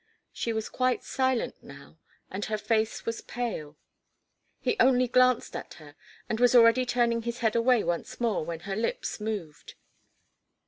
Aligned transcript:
She 0.33 0.51
was 0.51 0.67
quite 0.67 1.03
silent 1.03 1.57
now, 1.61 1.99
and 2.31 2.43
her 2.45 2.57
face 2.57 3.05
was 3.05 3.21
pale. 3.21 3.77
He 4.59 4.75
only 4.79 5.07
glanced 5.07 5.55
at 5.55 5.75
her, 5.75 5.93
and 6.27 6.39
was 6.39 6.55
already 6.55 6.87
turning 6.87 7.21
his 7.21 7.37
head 7.45 7.55
away 7.55 7.83
once 7.83 8.19
more 8.19 8.43
when 8.43 8.61
her 8.61 8.75
lips 8.75 9.19
moved. 9.19 9.75